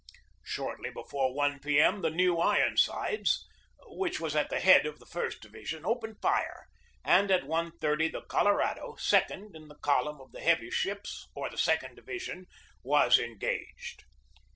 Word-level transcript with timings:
Shortly 0.43 0.89
before 0.89 1.39
I 1.45 1.59
p. 1.59 1.79
M., 1.79 2.01
the 2.01 2.09
New 2.09 2.39
Ironsides, 2.39 3.45
which 3.85 4.19
was 4.19 4.35
at 4.35 4.49
the 4.49 4.59
head 4.59 4.87
of 4.87 4.97
the 4.97 5.05
first 5.05 5.41
division, 5.41 5.85
opened 5.85 6.19
fire; 6.23 6.65
and 7.05 7.29
at 7.29 7.43
1.30 7.43 8.11
the 8.11 8.21
Colorado, 8.23 8.95
second 8.95 9.55
in 9.55 9.67
the 9.67 9.75
column 9.75 10.19
of 10.19 10.31
the 10.31 10.41
heavy 10.41 10.71
ships, 10.71 11.27
or 11.35 11.51
the 11.51 11.57
second 11.59 11.93
division, 11.93 12.47
was 12.81 13.19
engaged. 13.19 14.05